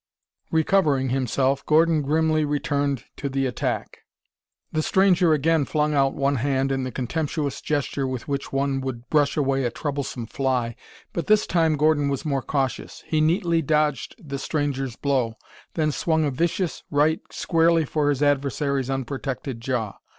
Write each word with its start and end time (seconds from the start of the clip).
Recovering 0.49 1.09
himself, 1.09 1.63
Gordon 1.67 2.01
grimly 2.01 2.43
returned 2.43 3.03
to 3.17 3.29
the 3.29 3.45
attack. 3.45 3.99
The 4.71 4.81
stranger 4.81 5.31
again 5.31 5.63
flung 5.63 5.93
out 5.93 6.15
one 6.15 6.37
hand 6.37 6.71
in 6.71 6.83
the 6.83 6.91
contemptuous 6.91 7.61
gesture 7.61 8.07
with 8.07 8.27
which 8.27 8.51
one 8.51 8.81
would 8.81 9.07
brush 9.11 9.37
away 9.37 9.63
a 9.63 9.69
troublesome 9.69 10.25
fly, 10.25 10.75
but 11.13 11.27
this 11.27 11.45
time 11.45 11.77
Gordon 11.77 12.09
was 12.09 12.25
more 12.25 12.41
cautious. 12.41 13.03
He 13.05 13.21
neatly 13.21 13.61
dodged 13.61 14.15
the 14.17 14.39
stranger's 14.39 14.95
blow, 14.95 15.35
then 15.75 15.91
swung 15.91 16.25
a 16.25 16.31
vicious 16.31 16.81
right 16.89 17.19
squarely 17.29 17.85
for 17.85 18.09
his 18.09 18.23
adversary's 18.23 18.89
unprotected 18.89 19.61
jaw. 19.61 19.99